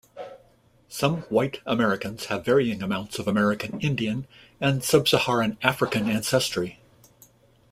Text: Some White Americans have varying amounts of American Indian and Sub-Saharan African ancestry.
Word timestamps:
Some 0.89 1.17
White 1.29 1.59
Americans 1.63 2.25
have 2.25 2.43
varying 2.43 2.81
amounts 2.81 3.19
of 3.19 3.27
American 3.27 3.79
Indian 3.81 4.25
and 4.59 4.83
Sub-Saharan 4.83 5.59
African 5.61 6.09
ancestry. 6.09 6.79